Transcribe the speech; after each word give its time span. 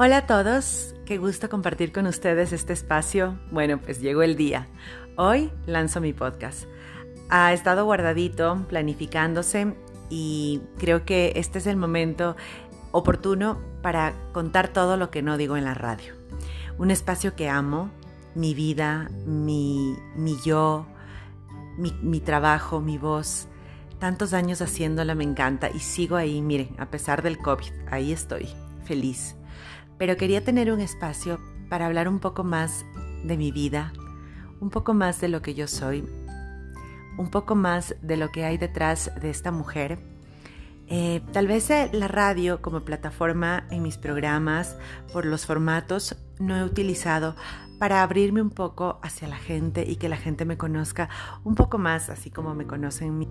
Hola 0.00 0.18
a 0.18 0.26
todos, 0.28 0.94
qué 1.06 1.18
gusto 1.18 1.48
compartir 1.48 1.90
con 1.90 2.06
ustedes 2.06 2.52
este 2.52 2.72
espacio. 2.72 3.36
Bueno, 3.50 3.80
pues 3.80 4.00
llegó 4.00 4.22
el 4.22 4.36
día. 4.36 4.68
Hoy 5.16 5.50
lanzo 5.66 6.00
mi 6.00 6.12
podcast. 6.12 6.68
Ha 7.30 7.52
estado 7.52 7.84
guardadito, 7.84 8.64
planificándose 8.68 9.74
y 10.08 10.62
creo 10.78 11.04
que 11.04 11.32
este 11.34 11.58
es 11.58 11.66
el 11.66 11.76
momento 11.76 12.36
oportuno 12.92 13.58
para 13.82 14.14
contar 14.32 14.68
todo 14.68 14.96
lo 14.96 15.10
que 15.10 15.20
no 15.20 15.36
digo 15.36 15.56
en 15.56 15.64
la 15.64 15.74
radio. 15.74 16.14
Un 16.78 16.92
espacio 16.92 17.34
que 17.34 17.48
amo, 17.48 17.90
mi 18.36 18.54
vida, 18.54 19.10
mi, 19.26 19.96
mi 20.14 20.36
yo, 20.44 20.86
mi, 21.76 21.92
mi 22.02 22.20
trabajo, 22.20 22.80
mi 22.80 22.98
voz. 22.98 23.48
Tantos 23.98 24.32
años 24.32 24.62
haciéndola 24.62 25.16
me 25.16 25.24
encanta 25.24 25.70
y 25.70 25.80
sigo 25.80 26.14
ahí, 26.14 26.40
miren, 26.40 26.76
a 26.78 26.86
pesar 26.86 27.20
del 27.22 27.38
COVID, 27.38 27.72
ahí 27.90 28.12
estoy, 28.12 28.48
feliz 28.84 29.37
pero 29.98 30.16
quería 30.16 30.44
tener 30.44 30.72
un 30.72 30.80
espacio 30.80 31.40
para 31.68 31.86
hablar 31.86 32.08
un 32.08 32.20
poco 32.20 32.44
más 32.44 32.86
de 33.24 33.36
mi 33.36 33.52
vida, 33.52 33.92
un 34.60 34.70
poco 34.70 34.94
más 34.94 35.20
de 35.20 35.28
lo 35.28 35.42
que 35.42 35.54
yo 35.54 35.66
soy, 35.66 36.04
un 37.18 37.30
poco 37.30 37.54
más 37.54 37.96
de 38.00 38.16
lo 38.16 38.30
que 38.30 38.44
hay 38.44 38.58
detrás 38.58 39.10
de 39.20 39.30
esta 39.30 39.50
mujer. 39.50 39.98
Eh, 40.90 41.20
tal 41.32 41.46
vez 41.46 41.68
eh, 41.68 41.90
la 41.92 42.08
radio 42.08 42.62
como 42.62 42.80
plataforma 42.80 43.66
en 43.70 43.82
mis 43.82 43.98
programas, 43.98 44.78
por 45.12 45.26
los 45.26 45.44
formatos, 45.44 46.16
no 46.38 46.56
he 46.56 46.64
utilizado 46.64 47.36
para 47.78 48.02
abrirme 48.02 48.40
un 48.40 48.50
poco 48.50 48.98
hacia 49.02 49.28
la 49.28 49.36
gente 49.36 49.84
y 49.86 49.96
que 49.96 50.08
la 50.08 50.16
gente 50.16 50.44
me 50.44 50.56
conozca 50.56 51.08
un 51.44 51.54
poco 51.54 51.78
más, 51.78 52.08
así 52.08 52.30
como 52.30 52.54
me 52.54 52.66
conocen. 52.66 53.28